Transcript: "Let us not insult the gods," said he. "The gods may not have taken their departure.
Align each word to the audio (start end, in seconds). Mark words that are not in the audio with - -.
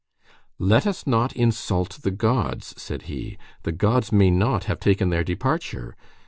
"Let 0.57 0.87
us 0.87 1.05
not 1.05 1.31
insult 1.35 1.99
the 2.01 2.09
gods," 2.09 2.73
said 2.75 3.03
he. 3.03 3.37
"The 3.61 3.71
gods 3.71 4.11
may 4.11 4.31
not 4.31 4.63
have 4.63 4.79
taken 4.79 5.11
their 5.11 5.23
departure. 5.23 5.95